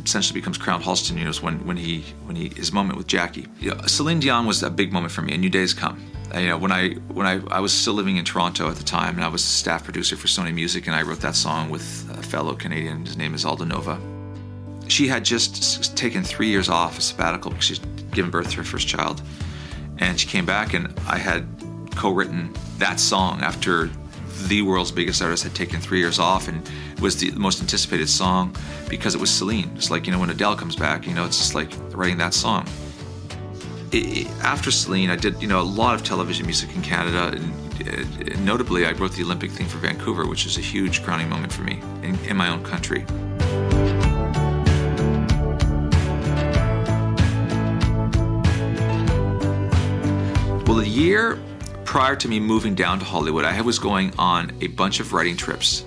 essentially 0.05 0.39
becomes 0.39 0.57
crowned 0.57 0.83
Halston, 0.83 1.17
you 1.17 1.25
know, 1.25 1.31
when 1.41 1.65
when 1.65 1.77
he 1.77 2.01
when 2.25 2.35
he 2.35 2.49
his 2.49 2.71
moment 2.71 2.97
with 2.97 3.07
Jackie. 3.07 3.47
You 3.59 3.71
know, 3.71 3.81
Celine 3.87 4.19
Dion 4.19 4.45
was 4.45 4.63
a 4.63 4.69
big 4.69 4.93
moment 4.93 5.11
for 5.11 5.21
me. 5.21 5.33
A 5.33 5.37
new 5.37 5.49
day's 5.49 5.73
come. 5.73 6.03
You 6.35 6.47
know, 6.47 6.57
when 6.57 6.71
I 6.71 6.93
when 7.13 7.25
I, 7.25 7.41
I 7.49 7.59
was 7.59 7.73
still 7.73 7.93
living 7.93 8.17
in 8.17 8.25
Toronto 8.25 8.69
at 8.69 8.75
the 8.75 8.83
time, 8.83 9.15
and 9.15 9.23
I 9.23 9.27
was 9.27 9.43
a 9.43 9.47
staff 9.47 9.83
producer 9.83 10.15
for 10.15 10.27
Sony 10.27 10.53
Music, 10.53 10.87
and 10.87 10.95
I 10.95 11.01
wrote 11.01 11.21
that 11.21 11.35
song 11.35 11.69
with 11.69 12.09
a 12.17 12.21
fellow 12.23 12.55
Canadian. 12.55 13.05
His 13.05 13.17
name 13.17 13.33
is 13.33 13.45
Aldo 13.45 13.65
Nova. 13.65 13.99
She 14.87 15.07
had 15.07 15.23
just 15.23 15.95
taken 15.95 16.23
three 16.23 16.47
years 16.47 16.69
off 16.69 16.97
a 16.97 17.01
sabbatical 17.01 17.51
because 17.51 17.65
she'd 17.65 18.11
given 18.11 18.31
birth 18.31 18.49
to 18.51 18.57
her 18.57 18.63
first 18.63 18.87
child, 18.87 19.21
and 19.99 20.19
she 20.19 20.27
came 20.27 20.45
back, 20.45 20.73
and 20.73 20.93
I 21.07 21.17
had 21.17 21.47
co-written 21.95 22.53
that 22.77 22.99
song 22.99 23.41
after 23.41 23.89
the 24.47 24.61
world's 24.61 24.91
biggest 24.91 25.21
artist 25.21 25.43
had 25.43 25.53
taken 25.53 25.81
three 25.81 25.99
years 25.99 26.17
off 26.17 26.47
and 26.47 26.65
it 26.93 27.01
was 27.01 27.17
the 27.17 27.31
most 27.31 27.59
anticipated 27.59 28.07
song 28.07 28.55
because 28.87 29.13
it 29.13 29.19
was 29.19 29.29
Celine. 29.29 29.69
It's 29.75 29.91
like, 29.91 30.05
you 30.05 30.13
know, 30.13 30.19
when 30.19 30.29
Adele 30.29 30.55
comes 30.55 30.77
back, 30.77 31.05
you 31.05 31.13
know, 31.13 31.25
it's 31.25 31.37
just 31.37 31.55
like 31.55 31.71
writing 31.91 32.17
that 32.19 32.33
song. 32.33 32.65
After 33.91 34.69
Celine, 34.69 35.09
I 35.09 35.15
did, 35.15 35.41
you 35.41 35.47
know, 35.47 35.59
a 35.59 35.63
lot 35.63 35.95
of 35.95 36.03
television 36.03 36.45
music 36.45 36.75
in 36.75 36.83
Canada. 36.83 37.35
And, 37.35 38.45
notably, 38.45 38.85
I 38.85 38.91
wrote 38.91 39.13
the 39.13 39.23
Olympic 39.23 39.49
theme 39.49 39.67
for 39.67 39.79
Vancouver, 39.79 40.27
which 40.27 40.45
is 40.45 40.57
a 40.57 40.61
huge 40.61 41.01
crowning 41.01 41.27
moment 41.27 41.51
for 41.51 41.63
me 41.63 41.81
in, 42.03 42.19
in 42.25 42.37
my 42.37 42.49
own 42.49 42.63
country. 42.63 43.03
Well, 50.67 50.77
the 50.77 50.87
year 50.87 51.39
prior 51.83 52.15
to 52.15 52.27
me 52.27 52.39
moving 52.39 52.75
down 52.75 52.99
to 52.99 53.05
Hollywood, 53.05 53.43
I 53.43 53.59
was 53.61 53.79
going 53.79 54.13
on 54.19 54.55
a 54.61 54.67
bunch 54.67 54.99
of 54.99 55.13
writing 55.13 55.35
trips 55.35 55.83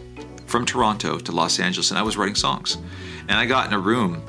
from 0.47 0.64
Toronto 0.64 1.18
to 1.21 1.30
Los 1.30 1.61
Angeles, 1.61 1.90
and 1.90 1.99
I 1.99 2.02
was 2.02 2.16
writing 2.16 2.35
songs. 2.35 2.78
And 3.28 3.32
I 3.32 3.47
got 3.47 3.68
in 3.68 3.75
a 3.75 3.78
room 3.78 4.23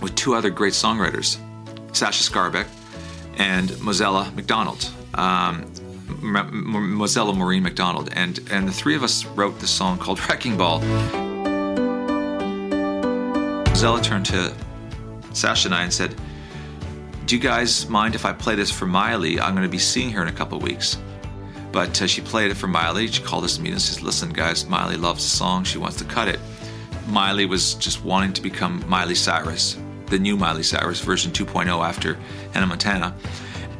with 0.00 0.14
two 0.14 0.34
other 0.34 0.48
great 0.48 0.72
songwriters, 0.72 1.36
Sacha 1.92 2.22
Skarbek 2.22 2.66
and 3.40 3.70
Mozella 3.70 4.32
McDonald, 4.34 4.90
um, 5.14 5.64
Mozella 6.20 7.34
Maureen 7.34 7.62
McDonald, 7.62 8.10
and 8.12 8.38
and 8.50 8.68
the 8.68 8.72
three 8.72 8.94
of 8.94 9.02
us 9.02 9.24
wrote 9.24 9.58
this 9.58 9.70
song 9.70 9.98
called 9.98 10.20
Wrecking 10.28 10.58
Ball. 10.58 10.80
Mozella 13.70 14.02
turned 14.02 14.26
to 14.26 14.54
Sacha 15.32 15.68
and 15.68 15.74
I 15.74 15.84
and 15.84 15.92
said, 15.92 16.14
"Do 17.24 17.34
you 17.34 17.40
guys 17.40 17.88
mind 17.88 18.14
if 18.14 18.26
I 18.26 18.34
play 18.34 18.56
this 18.56 18.70
for 18.70 18.84
Miley? 18.84 19.40
I'm 19.40 19.54
going 19.54 19.66
to 19.66 19.70
be 19.70 19.78
seeing 19.78 20.10
her 20.10 20.22
in 20.22 20.28
a 20.28 20.32
couple 20.32 20.58
weeks." 20.60 20.98
But 21.72 22.02
uh, 22.02 22.06
she 22.06 22.20
played 22.20 22.50
it 22.50 22.56
for 22.56 22.66
Miley. 22.66 23.06
She 23.06 23.22
called 23.22 23.44
us 23.44 23.56
and 23.56 23.66
says, 23.80 24.02
"Listen, 24.02 24.30
guys, 24.30 24.66
Miley 24.66 24.96
loves 24.96 25.24
the 25.24 25.30
song. 25.30 25.64
She 25.64 25.78
wants 25.78 25.96
to 25.96 26.04
cut 26.04 26.28
it." 26.28 26.40
Miley 27.08 27.46
was 27.46 27.74
just 27.74 28.04
wanting 28.04 28.34
to 28.34 28.42
become 28.42 28.84
Miley 28.86 29.14
Cyrus, 29.14 29.78
the 30.10 30.18
new 30.18 30.36
Miley 30.36 30.62
Cyrus 30.62 31.00
version 31.00 31.32
2.0 31.32 31.66
after 31.86 32.18
Hannah 32.52 32.66
Montana, 32.66 33.14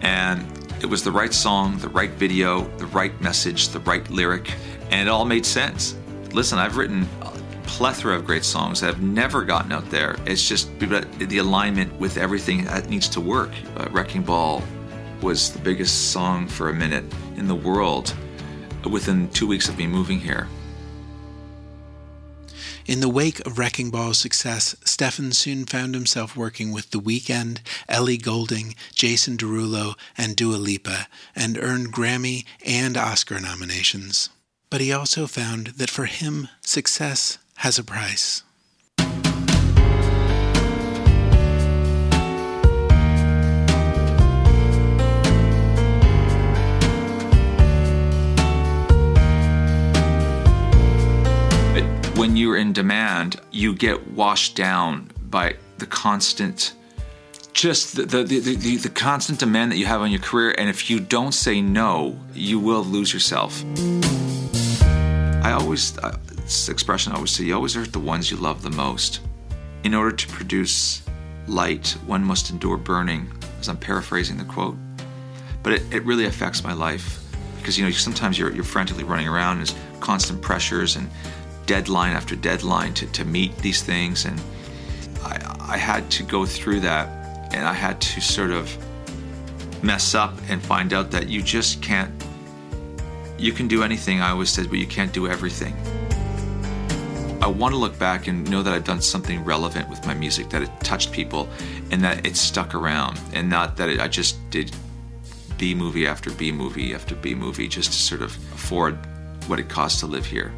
and 0.00 0.46
it 0.80 0.86
was 0.86 1.04
the 1.04 1.12
right 1.12 1.32
song, 1.32 1.76
the 1.78 1.88
right 1.88 2.10
video, 2.10 2.62
the 2.78 2.86
right 2.86 3.18
message, 3.20 3.68
the 3.68 3.80
right 3.80 4.08
lyric, 4.08 4.54
and 4.90 5.08
it 5.08 5.10
all 5.10 5.24
made 5.24 5.44
sense. 5.44 5.96
Listen, 6.32 6.58
I've 6.58 6.76
written 6.76 7.06
a 7.20 7.32
plethora 7.64 8.16
of 8.16 8.24
great 8.24 8.44
songs 8.44 8.80
that 8.80 8.86
have 8.86 9.02
never 9.02 9.44
gotten 9.44 9.72
out 9.72 9.88
there. 9.90 10.16
It's 10.24 10.48
just 10.48 10.70
the 10.78 11.38
alignment 11.38 11.98
with 12.00 12.16
everything 12.16 12.64
that 12.64 12.88
needs 12.88 13.08
to 13.10 13.20
work. 13.20 13.50
Uh, 13.76 13.88
Wrecking 13.90 14.22
Ball 14.22 14.62
was 15.20 15.52
the 15.52 15.58
biggest 15.58 16.12
song 16.12 16.48
for 16.48 16.70
a 16.70 16.72
minute 16.72 17.04
in 17.36 17.46
the 17.46 17.54
world 17.54 18.14
within 18.88 19.28
two 19.30 19.46
weeks 19.46 19.68
of 19.68 19.76
me 19.76 19.86
moving 19.86 20.18
here. 20.18 20.48
In 22.86 23.00
the 23.00 23.08
wake 23.08 23.40
of 23.46 23.58
Wrecking 23.58 23.90
Ball's 23.90 24.18
success, 24.18 24.74
Stephan 24.84 25.32
soon 25.32 25.64
found 25.64 25.94
himself 25.94 26.36
working 26.36 26.72
with 26.72 26.90
The 26.90 27.00
Weeknd, 27.00 27.58
Ellie 27.88 28.16
Goulding, 28.16 28.74
Jason 28.94 29.36
Derulo, 29.36 29.96
and 30.16 30.34
Dua 30.34 30.56
Lipa, 30.56 31.06
and 31.36 31.58
earned 31.58 31.92
Grammy 31.92 32.44
and 32.64 32.96
Oscar 32.96 33.38
nominations. 33.38 34.30
But 34.70 34.80
he 34.80 34.92
also 34.92 35.26
found 35.26 35.68
that 35.78 35.90
for 35.90 36.06
him, 36.06 36.48
success 36.62 37.38
has 37.56 37.78
a 37.78 37.84
price. 37.84 38.42
When 52.20 52.36
you're 52.36 52.58
in 52.58 52.70
demand, 52.74 53.40
you 53.50 53.74
get 53.74 54.10
washed 54.10 54.54
down 54.54 55.10
by 55.30 55.56
the 55.78 55.86
constant 55.86 56.74
just 57.54 57.96
the, 57.96 58.04
the, 58.04 58.22
the, 58.24 58.56
the, 58.56 58.76
the 58.76 58.90
constant 58.90 59.38
demand 59.38 59.72
that 59.72 59.78
you 59.78 59.86
have 59.86 60.02
on 60.02 60.10
your 60.10 60.20
career. 60.20 60.54
And 60.58 60.68
if 60.68 60.90
you 60.90 61.00
don't 61.00 61.32
say 61.32 61.62
no 61.62 62.20
you 62.34 62.58
will 62.60 62.84
lose 62.84 63.14
yourself. 63.14 63.64
I 65.42 65.52
always 65.52 65.96
uh, 65.96 66.18
this 66.36 66.68
expression 66.68 67.12
i 67.12 67.16
always 67.16 67.30
say 67.30 67.44
you 67.44 67.54
always 67.54 67.74
hurt 67.74 67.90
the 67.90 67.98
ones 67.98 68.30
you 68.30 68.36
love 68.36 68.60
the 68.60 68.70
most. 68.70 69.20
In 69.84 69.94
order 69.94 70.14
to 70.14 70.28
produce 70.28 71.00
light 71.46 71.96
one 72.04 72.22
must 72.22 72.50
endure 72.50 72.76
burning 72.76 73.32
as 73.60 73.70
i'm 73.70 73.78
paraphrasing 73.78 74.36
the 74.36 74.44
quote. 74.44 74.76
But 75.62 75.72
it, 75.72 75.82
it 75.90 76.04
really 76.04 76.26
affects 76.26 76.62
my 76.62 76.74
life 76.74 77.18
because 77.56 77.78
you 77.78 77.84
know 77.86 77.90
sometimes 77.92 78.38
you're, 78.38 78.52
you're 78.52 78.62
frantically 78.62 79.04
running 79.04 79.26
around 79.26 79.56
and 79.56 79.66
there's 79.66 79.78
constant 80.00 80.42
pressures 80.42 80.96
and 80.96 81.08
deadline 81.70 82.16
after 82.16 82.34
deadline 82.34 82.92
to, 82.92 83.06
to 83.12 83.24
meet 83.24 83.56
these 83.58 83.80
things. 83.80 84.24
And 84.24 84.40
I, 85.22 85.74
I 85.74 85.76
had 85.76 86.10
to 86.10 86.24
go 86.24 86.44
through 86.44 86.80
that 86.80 87.06
and 87.54 87.64
I 87.64 87.72
had 87.72 88.00
to 88.00 88.20
sort 88.20 88.50
of 88.50 88.76
mess 89.80 90.16
up 90.16 90.34
and 90.48 90.60
find 90.60 90.92
out 90.92 91.12
that 91.12 91.28
you 91.28 91.40
just 91.42 91.80
can't, 91.80 92.10
you 93.38 93.52
can 93.52 93.68
do 93.68 93.84
anything, 93.84 94.20
I 94.20 94.30
always 94.30 94.50
said, 94.50 94.68
but 94.68 94.80
you 94.80 94.86
can't 94.88 95.12
do 95.12 95.28
everything. 95.28 95.76
I 97.40 97.46
want 97.46 97.72
to 97.72 97.78
look 97.78 97.96
back 98.00 98.26
and 98.26 98.50
know 98.50 98.64
that 98.64 98.74
I've 98.74 98.84
done 98.84 99.00
something 99.00 99.44
relevant 99.44 99.88
with 99.88 100.04
my 100.04 100.12
music, 100.12 100.50
that 100.50 100.62
it 100.62 100.70
touched 100.80 101.12
people, 101.12 101.48
and 101.92 102.02
that 102.02 102.26
it 102.26 102.36
stuck 102.36 102.74
around, 102.74 103.18
and 103.32 103.48
not 103.48 103.76
that 103.76 103.88
it, 103.88 104.00
I 104.00 104.08
just 104.08 104.36
did 104.50 104.72
B 105.56 105.74
movie 105.74 106.06
after 106.08 106.30
B 106.32 106.50
movie 106.50 106.94
after 106.94 107.14
B 107.14 107.34
movie 107.34 107.68
just 107.68 107.92
to 107.92 107.98
sort 107.98 108.22
of 108.22 108.36
afford 108.54 108.98
what 109.46 109.60
it 109.60 109.68
costs 109.68 110.00
to 110.00 110.06
live 110.06 110.26
here. 110.26 110.52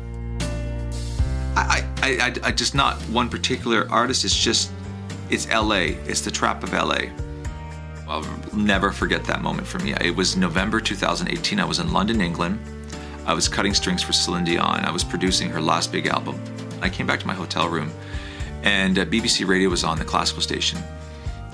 I, 1.54 1.84
I, 2.02 2.34
I, 2.44 2.52
just 2.52 2.74
not 2.74 2.96
one 3.02 3.28
particular 3.28 3.86
artist. 3.90 4.24
It's 4.24 4.36
just, 4.36 4.70
it's 5.30 5.48
LA. 5.48 5.94
It's 6.06 6.22
the 6.22 6.30
trap 6.30 6.62
of 6.62 6.72
LA. 6.72 7.10
I'll 8.08 8.26
never 8.52 8.90
forget 8.90 9.24
that 9.24 9.42
moment 9.42 9.66
for 9.66 9.78
me. 9.80 9.94
It 10.00 10.14
was 10.14 10.36
November 10.36 10.80
2018. 10.80 11.60
I 11.60 11.64
was 11.64 11.78
in 11.78 11.92
London, 11.92 12.20
England. 12.20 12.58
I 13.26 13.34
was 13.34 13.48
cutting 13.48 13.74
strings 13.74 14.02
for 14.02 14.12
Celine 14.12 14.44
Dion. 14.44 14.84
I 14.84 14.90
was 14.90 15.04
producing 15.04 15.48
her 15.50 15.60
last 15.60 15.92
big 15.92 16.06
album. 16.06 16.40
I 16.80 16.88
came 16.88 17.06
back 17.06 17.20
to 17.20 17.26
my 17.26 17.34
hotel 17.34 17.68
room, 17.68 17.92
and 18.62 18.98
uh, 18.98 19.04
BBC 19.04 19.46
Radio 19.46 19.68
was 19.68 19.84
on 19.84 19.98
the 19.98 20.04
classical 20.04 20.42
station, 20.42 20.80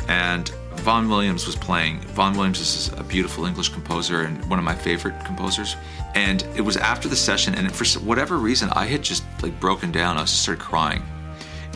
and 0.09 0.51
Vaughan 0.79 1.09
Williams 1.09 1.47
was 1.47 1.57
playing. 1.57 2.01
Vaughan 2.01 2.35
Williams 2.35 2.61
is 2.61 2.93
a 2.99 3.03
beautiful 3.03 3.45
English 3.45 3.69
composer 3.71 4.23
and 4.23 4.45
one 4.49 4.59
of 4.59 4.65
my 4.65 4.75
favorite 4.75 5.25
composers. 5.25 5.77
And 6.15 6.43
it 6.57 6.63
was 6.63 6.77
after 6.77 7.09
the 7.09 7.17
session, 7.17 7.55
and 7.55 7.71
for 7.75 7.85
whatever 8.01 8.39
reason, 8.39 8.71
I 8.71 8.87
had 8.87 9.03
just 9.03 9.25
like 9.43 9.59
broken 9.61 9.93
down. 9.93 10.17
I 10.17 10.21
just 10.23 10.43
started 10.43 10.63
crying 10.63 11.03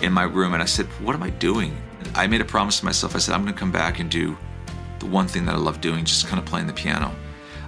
in 0.03 0.13
my 0.13 0.25
room, 0.25 0.55
and 0.55 0.63
I 0.63 0.67
said, 0.67 0.87
"What 1.01 1.15
am 1.15 1.23
I 1.23 1.31
doing?" 1.31 1.77
I 2.15 2.27
made 2.27 2.41
a 2.41 2.45
promise 2.45 2.81
to 2.81 2.85
myself. 2.85 3.15
I 3.15 3.19
said, 3.19 3.35
"I'm 3.35 3.43
going 3.43 3.55
to 3.55 3.59
come 3.59 3.73
back 3.73 4.01
and 4.01 4.11
do 4.11 4.37
the 4.99 5.07
one 5.07 5.29
thing 5.29 5.45
that 5.47 5.55
I 5.55 5.59
love 5.59 5.81
doing, 5.81 6.05
just 6.05 6.27
kind 6.27 6.39
of 6.39 6.47
playing 6.47 6.67
the 6.67 6.73
piano." 6.73 7.15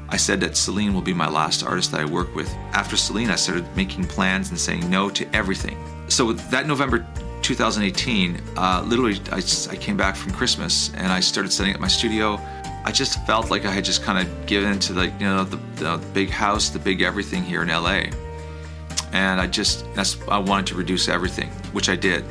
I 0.09 0.17
said 0.17 0.41
that 0.41 0.57
Celine 0.57 0.93
will 0.95 1.03
be 1.03 1.15
my 1.15 1.29
last 1.29 1.65
artist 1.65 1.91
that 1.93 2.01
I 2.01 2.05
work 2.05 2.35
with. 2.35 2.53
After 2.73 2.97
Celine, 2.97 3.31
I 3.31 3.37
started 3.37 3.65
making 3.77 4.07
plans 4.07 4.51
and 4.51 4.59
saying 4.59 4.89
no 4.91 5.11
to 5.11 5.27
everything. 5.35 5.77
So 6.09 6.33
that 6.33 6.67
November 6.67 7.07
2018, 7.45 8.41
uh, 8.57 8.83
literally, 8.87 9.21
I, 9.31 9.37
I 9.71 9.77
came 9.77 9.99
back 9.99 10.17
from 10.17 10.33
Christmas 10.33 10.91
and 10.95 11.09
I 11.09 11.21
started 11.21 11.53
setting 11.53 11.75
up 11.75 11.81
my 11.81 11.89
studio. 11.89 12.41
I 12.87 12.91
just 12.91 13.25
felt 13.27 13.51
like 13.51 13.67
I 13.67 13.71
had 13.71 13.85
just 13.85 14.03
kind 14.03 14.27
of 14.27 14.47
given 14.47 14.79
to 14.81 14.95
the 14.95 15.07
you 15.07 15.27
know 15.27 15.45
the, 15.45 15.57
the, 15.77 15.97
the, 15.99 16.07
big 16.15 16.31
house, 16.31 16.71
the 16.71 16.79
big 16.79 17.03
everything 17.03 17.43
here 17.43 17.63
in 17.63 17.69
LA, 17.69 18.07
and 19.13 19.41
I 19.41 19.47
just 19.47 19.85
that's 19.95 20.17
I 20.29 20.39
wanted 20.39 20.67
to 20.69 20.75
reduce 20.75 21.07
everything, 21.07 21.51
which 21.73 21.91
I 21.91 21.97
did, 21.97 22.25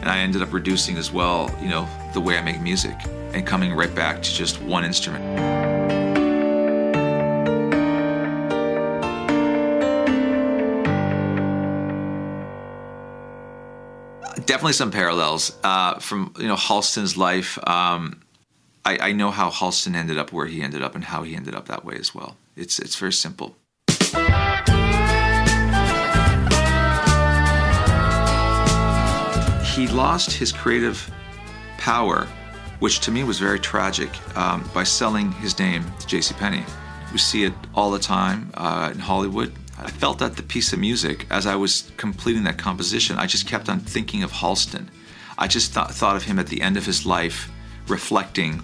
and 0.00 0.08
I 0.08 0.18
ended 0.18 0.40
up 0.40 0.52
reducing 0.52 0.98
as 0.98 1.10
well, 1.10 1.52
you 1.60 1.68
know, 1.68 1.88
the 2.12 2.20
way 2.20 2.38
I 2.38 2.42
make 2.42 2.60
music 2.60 2.94
and 3.32 3.44
coming 3.44 3.74
right 3.74 3.92
back 3.92 4.22
to 4.22 4.32
just 4.32 4.62
one 4.62 4.84
instrument. 4.84 5.63
Definitely 14.54 14.72
some 14.72 14.92
parallels 14.92 15.58
uh, 15.64 15.98
from 15.98 16.32
you 16.38 16.46
know 16.46 16.54
Halston's 16.54 17.16
life. 17.16 17.58
Um, 17.66 18.20
I, 18.84 19.08
I, 19.08 19.12
know 19.12 19.32
how 19.32 19.50
Halston 19.50 19.96
ended 19.96 20.16
up 20.16 20.32
where 20.32 20.46
he 20.46 20.62
ended 20.62 20.80
up 20.80 20.94
and 20.94 21.02
how 21.02 21.24
he 21.24 21.34
ended 21.34 21.56
up 21.56 21.66
that 21.66 21.84
way 21.84 21.96
as 21.96 22.14
well. 22.14 22.36
It's 22.54 22.78
it's 22.78 22.94
very 22.94 23.12
simple. 23.12 23.56
he 29.74 29.88
lost 29.88 30.30
his 30.30 30.52
creative 30.52 31.10
power, 31.78 32.28
which 32.78 33.00
to 33.00 33.10
me 33.10 33.24
was 33.24 33.40
very 33.40 33.58
tragic, 33.58 34.10
um, 34.36 34.70
by 34.72 34.84
selling 34.84 35.32
his 35.32 35.58
name 35.58 35.82
to 35.98 36.06
J.C. 36.06 36.32
Penney. 36.34 36.64
We 37.10 37.18
see 37.18 37.42
it 37.42 37.54
all 37.74 37.90
the 37.90 37.98
time 37.98 38.52
uh, 38.54 38.92
in 38.94 39.00
Hollywood. 39.00 39.52
I 39.78 39.90
felt 39.90 40.18
that 40.20 40.36
the 40.36 40.42
piece 40.42 40.72
of 40.72 40.78
music, 40.78 41.26
as 41.30 41.46
I 41.46 41.56
was 41.56 41.90
completing 41.96 42.44
that 42.44 42.58
composition, 42.58 43.16
I 43.16 43.26
just 43.26 43.46
kept 43.46 43.68
on 43.68 43.80
thinking 43.80 44.22
of 44.22 44.32
Halston. 44.32 44.88
I 45.36 45.48
just 45.48 45.74
th- 45.74 45.88
thought 45.88 46.16
of 46.16 46.22
him 46.22 46.38
at 46.38 46.46
the 46.46 46.62
end 46.62 46.76
of 46.76 46.86
his 46.86 47.04
life, 47.04 47.50
reflecting 47.88 48.62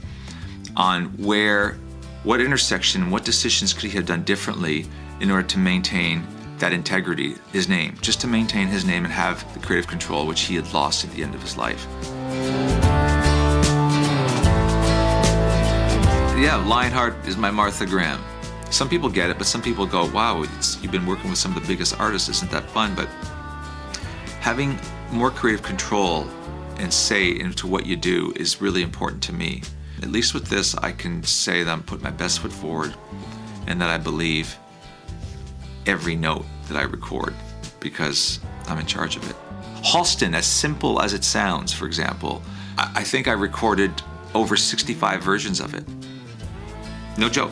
on 0.77 1.07
where, 1.17 1.79
what 2.23 2.41
intersection, 2.41 3.11
what 3.11 3.25
decisions 3.25 3.73
could 3.73 3.91
he 3.91 3.97
have 3.97 4.07
done 4.07 4.23
differently 4.23 4.87
in 5.21 5.31
order 5.31 5.47
to 5.49 5.59
maintain 5.59 6.27
that 6.59 6.73
integrity, 6.73 7.35
his 7.53 7.69
name, 7.69 7.97
just 8.01 8.21
to 8.21 8.27
maintain 8.27 8.69
his 8.69 8.85
name 8.85 9.05
and 9.05 9.13
have 9.13 9.53
the 9.55 9.61
creative 9.61 9.89
control 9.89 10.27
which 10.27 10.43
he 10.43 10.55
had 10.55 10.73
lost 10.73 11.05
at 11.05 11.11
the 11.13 11.23
end 11.23 11.35
of 11.35 11.43
his 11.43 11.57
life. 11.57 11.87
Yeah, 16.39 16.63
Lionheart 16.67 17.27
is 17.27 17.37
my 17.37 17.51
Martha 17.51 17.85
Graham. 17.85 18.23
Some 18.71 18.89
people 18.89 19.09
get 19.09 19.31
it, 19.31 19.39
but 19.39 19.47
some 19.47 19.61
people 19.61 19.85
go, 19.85 20.09
wow, 20.11 20.43
you've 20.81 20.93
been 20.93 21.07
working 21.07 21.29
with 21.29 21.39
some 21.39 21.57
of 21.57 21.61
the 21.61 21.67
biggest 21.67 21.99
artists, 21.99 22.29
isn't 22.29 22.51
that 22.53 22.65
fun? 22.71 22.95
But 22.95 23.09
having 24.41 24.79
more 25.11 25.31
creative 25.31 25.63
control 25.63 26.27
and 26.79 26.93
say 26.93 27.29
into 27.29 27.67
what 27.67 27.85
you 27.85 27.97
do 27.97 28.33
is 28.37 28.61
really 28.61 28.83
important 28.83 29.23
to 29.25 29.33
me. 29.33 29.63
At 30.03 30.11
least 30.11 30.35
with 30.35 30.47
this, 30.47 30.75
I 30.77 30.93
can 30.93 31.23
say 31.25 31.63
that 31.63 31.71
I'm 31.71 31.83
putting 31.83 32.05
my 32.05 32.11
best 32.11 32.41
foot 32.41 32.53
forward 32.53 32.95
and 33.67 33.81
that 33.81 33.91
I 33.91 33.99
believe 33.99 34.57
every 35.87 36.17
note 36.17 36.47
that 36.69 36.77
I 36.77 36.83
record 36.83 37.35
because 37.81 38.41
I'm 38.67 38.79
in 38.79 38.87
charge 38.87 39.17
of 39.17 39.29
it. 39.29 39.37
Halston, 39.83 40.35
as 40.35 40.47
simple 40.47 41.01
as 41.01 41.13
it 41.13 41.25
sounds, 41.25 41.73
for 41.73 41.87
example, 41.87 42.41
I 42.79 43.03
think 43.03 43.29
I 43.29 43.33
recorded 43.33 43.93
over 44.35 44.57
65 44.57 45.23
versions 45.23 45.61
of 45.61 45.75
it. 45.75 45.85
No 47.19 47.29
joke. 47.29 47.51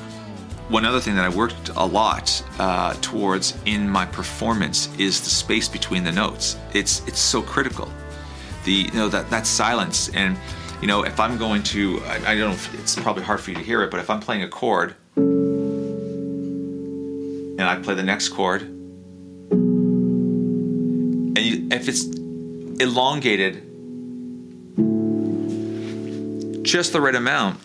One 0.68 0.84
other 0.84 1.00
thing 1.00 1.16
that 1.16 1.24
I 1.24 1.30
worked 1.30 1.70
a 1.76 1.86
lot 1.86 2.44
uh, 2.58 2.92
towards 3.00 3.56
in 3.64 3.88
my 3.88 4.04
performance 4.04 4.94
is 4.98 5.22
the 5.22 5.30
space 5.30 5.66
between 5.66 6.04
the 6.04 6.12
notes. 6.12 6.58
It's 6.74 7.00
it's 7.08 7.20
so 7.20 7.40
critical. 7.40 7.90
The 8.64 8.72
you 8.72 8.92
know 8.92 9.08
that 9.08 9.30
that 9.30 9.46
silence 9.46 10.10
and 10.10 10.36
you 10.82 10.86
know 10.86 11.04
if 11.04 11.18
I'm 11.20 11.38
going 11.38 11.62
to 11.74 12.02
I, 12.04 12.32
I 12.32 12.36
don't 12.36 12.50
know 12.50 12.54
if 12.54 12.80
it's 12.80 12.96
probably 12.96 13.22
hard 13.22 13.40
for 13.40 13.50
you 13.50 13.56
to 13.56 13.62
hear 13.62 13.82
it, 13.82 13.90
but 13.90 13.98
if 13.98 14.10
I'm 14.10 14.20
playing 14.20 14.42
a 14.42 14.48
chord 14.48 14.94
and 15.16 15.32
I 17.62 17.76
play 17.76 17.94
the 17.94 18.02
next 18.02 18.28
chord 18.28 18.68
and 21.38 21.38
you, 21.38 21.68
if 21.70 21.88
it's 21.88 22.04
elongated 22.78 23.62
just 26.62 26.92
the 26.92 27.00
right 27.00 27.14
amount 27.14 27.58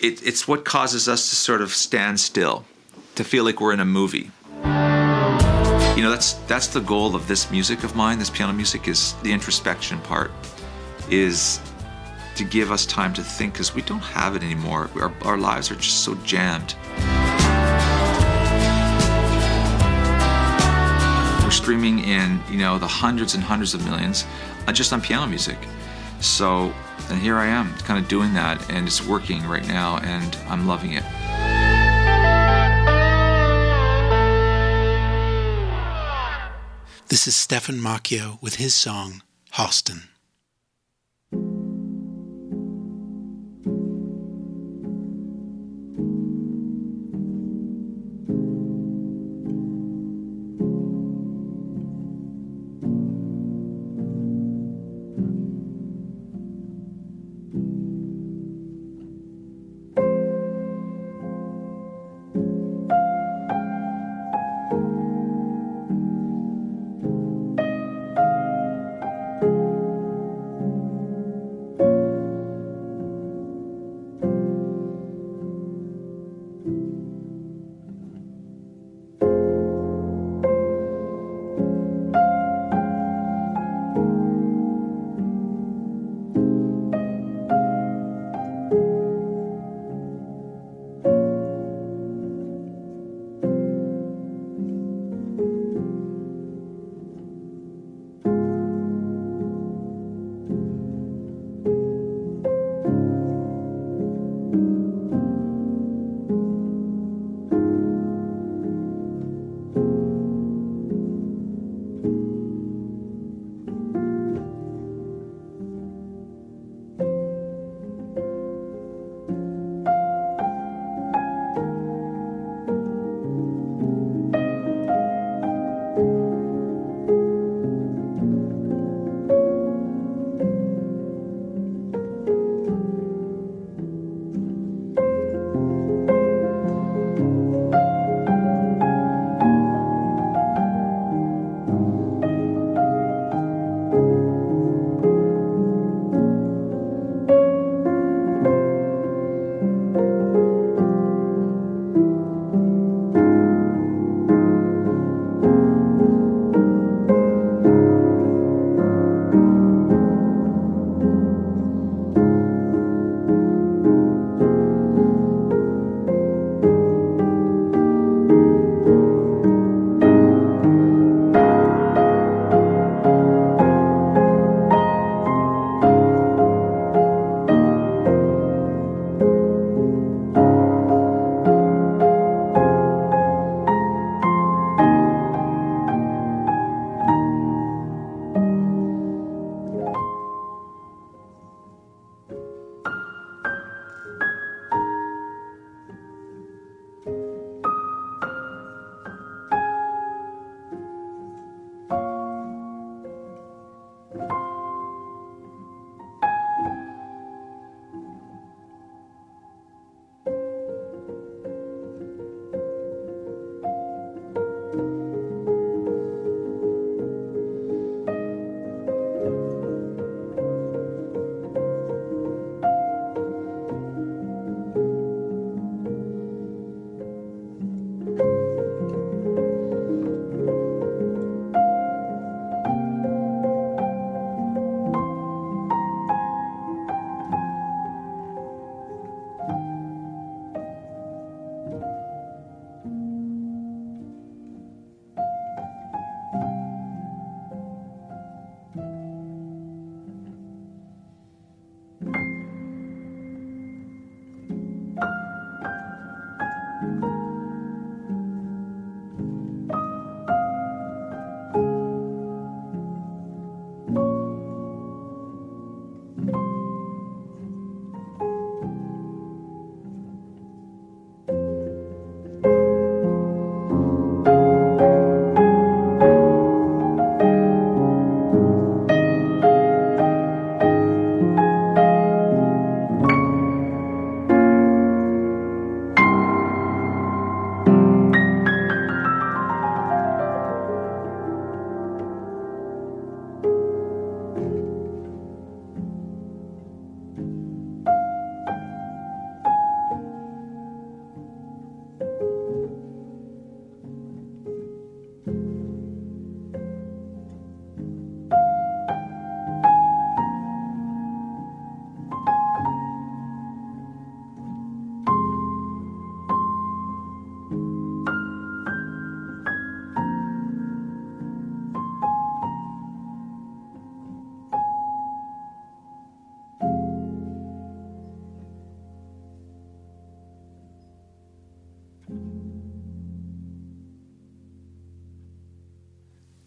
it, 0.00 0.26
it's 0.26 0.46
what 0.46 0.64
causes 0.64 1.08
us 1.08 1.30
to 1.30 1.36
sort 1.36 1.60
of 1.60 1.72
stand 1.72 2.20
still, 2.20 2.64
to 3.14 3.24
feel 3.24 3.44
like 3.44 3.60
we're 3.60 3.72
in 3.72 3.80
a 3.80 3.84
movie. 3.84 4.30
You 5.96 6.02
know, 6.02 6.10
that's 6.10 6.34
that's 6.46 6.66
the 6.66 6.80
goal 6.80 7.16
of 7.16 7.26
this 7.26 7.50
music 7.50 7.82
of 7.82 7.96
mine. 7.96 8.18
This 8.18 8.28
piano 8.28 8.52
music 8.52 8.86
is 8.86 9.14
the 9.22 9.32
introspection 9.32 9.98
part, 10.00 10.30
is 11.10 11.58
to 12.36 12.44
give 12.44 12.70
us 12.70 12.84
time 12.84 13.14
to 13.14 13.22
think 13.22 13.54
because 13.54 13.74
we 13.74 13.80
don't 13.82 14.00
have 14.00 14.36
it 14.36 14.42
anymore. 14.42 14.90
Our, 15.00 15.12
our 15.22 15.38
lives 15.38 15.70
are 15.70 15.76
just 15.76 16.04
so 16.04 16.14
jammed. 16.16 16.74
We're 21.42 21.50
streaming 21.50 22.00
in, 22.00 22.40
you 22.50 22.58
know, 22.58 22.78
the 22.78 22.88
hundreds 22.88 23.34
and 23.34 23.42
hundreds 23.42 23.72
of 23.72 23.84
millions 23.86 24.26
uh, 24.66 24.72
just 24.72 24.92
on 24.92 25.00
piano 25.00 25.26
music. 25.26 25.56
So 26.26 26.74
and 27.08 27.20
here 27.20 27.36
I 27.36 27.46
am, 27.46 27.72
kind 27.78 28.02
of 28.02 28.08
doing 28.08 28.34
that, 28.34 28.70
and 28.70 28.86
it's 28.86 29.04
working 29.04 29.46
right 29.46 29.66
now, 29.66 29.98
and 29.98 30.36
I'm 30.48 30.66
loving 30.66 30.92
it. 30.92 31.04
This 37.08 37.28
is 37.28 37.36
Stephan 37.36 37.76
Moccio 37.76 38.42
with 38.42 38.56
his 38.56 38.74
song, 38.74 39.22
Halston. 39.54 40.08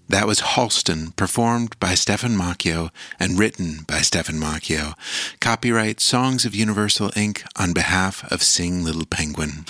That 0.10 0.26
was 0.26 0.40
Halston, 0.40 1.16
performed 1.16 1.80
by 1.80 1.94
Stephan 1.94 2.36
Moccio 2.36 2.90
and 3.20 3.38
written 3.38 3.86
by 3.88 4.00
Stephan 4.00 4.40
Moccio. 4.40 4.96
Copyright 5.40 6.00
Songs 6.00 6.46
of 6.46 6.56
Universal 6.56 7.10
Inc. 7.12 7.44
on 7.56 7.74
behalf 7.74 8.30
of 8.32 8.42
Sing 8.42 8.84
Little 8.84 9.06
Penguin. 9.06 9.66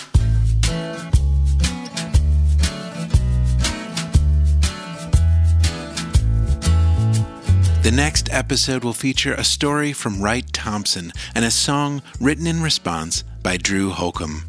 The 7.84 7.92
next 7.94 8.30
episode 8.32 8.86
will 8.86 8.94
feature 8.94 9.34
a 9.34 9.44
story 9.44 9.92
from 9.92 10.22
Wright 10.22 10.46
Thompson 10.54 11.12
and 11.36 11.44
a 11.44 11.52
song 11.52 12.02
written 12.18 12.48
in 12.48 12.62
response 12.62 13.26
by 13.44 13.58
Drew 13.58 13.90
Holcomb. 13.90 14.49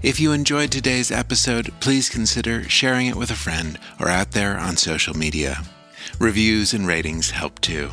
If 0.00 0.20
you 0.20 0.30
enjoyed 0.30 0.70
today's 0.70 1.10
episode, 1.10 1.72
please 1.80 2.08
consider 2.08 2.62
sharing 2.68 3.08
it 3.08 3.16
with 3.16 3.32
a 3.32 3.34
friend 3.34 3.76
or 3.98 4.08
out 4.08 4.30
there 4.30 4.56
on 4.56 4.76
social 4.76 5.16
media. 5.16 5.64
Reviews 6.20 6.72
and 6.72 6.86
ratings 6.86 7.30
help 7.30 7.60
too. 7.60 7.90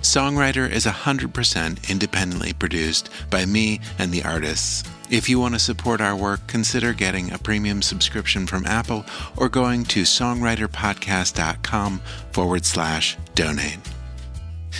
Songwriter 0.00 0.68
is 0.68 0.86
100% 0.86 1.90
independently 1.90 2.54
produced 2.54 3.10
by 3.28 3.44
me 3.44 3.80
and 3.98 4.12
the 4.12 4.24
artists. 4.24 4.82
If 5.10 5.28
you 5.28 5.38
want 5.38 5.52
to 5.54 5.60
support 5.60 6.00
our 6.00 6.16
work, 6.16 6.46
consider 6.46 6.94
getting 6.94 7.30
a 7.32 7.38
premium 7.38 7.82
subscription 7.82 8.46
from 8.46 8.64
Apple 8.64 9.04
or 9.36 9.50
going 9.50 9.84
to 9.86 10.04
songwriterpodcast.com 10.04 12.00
forward 12.32 12.64
slash 12.64 13.18
donate. 13.34 13.78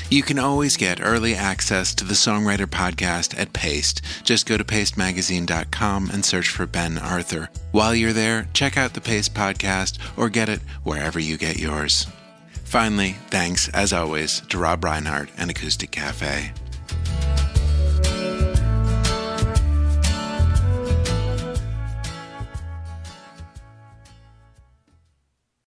You 0.08 0.22
can 0.22 0.38
always 0.38 0.76
get 0.76 1.00
early 1.00 1.34
access 1.34 1.94
to 1.94 2.04
the 2.04 2.14
Songwriter 2.14 2.66
Podcast 2.66 3.38
at 3.38 3.52
Paste. 3.52 4.02
Just 4.24 4.46
go 4.46 4.56
to 4.56 4.64
pastemagazine.com 4.64 6.10
and 6.10 6.24
search 6.24 6.48
for 6.48 6.66
Ben 6.66 6.98
Arthur. 6.98 7.50
While 7.72 7.94
you're 7.94 8.12
there, 8.12 8.48
check 8.52 8.76
out 8.76 8.94
the 8.94 9.00
Paste 9.00 9.34
Podcast 9.34 9.98
or 10.16 10.28
get 10.28 10.48
it 10.48 10.60
wherever 10.82 11.18
you 11.18 11.36
get 11.36 11.58
yours. 11.58 12.06
Finally, 12.64 13.16
thanks, 13.28 13.68
as 13.70 13.92
always, 13.92 14.40
to 14.42 14.58
Rob 14.58 14.84
Reinhart 14.84 15.30
and 15.36 15.50
Acoustic 15.50 15.90
Cafe. 15.90 16.52